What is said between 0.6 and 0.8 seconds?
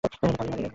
পথ।